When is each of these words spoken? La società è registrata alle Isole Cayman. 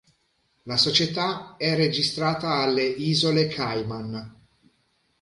La 0.63 0.77
società 0.77 1.57
è 1.57 1.75
registrata 1.75 2.55
alle 2.55 2.81
Isole 2.81 3.45
Cayman. 3.47 4.35